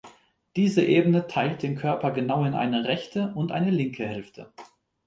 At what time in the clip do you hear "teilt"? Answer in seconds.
1.27-1.61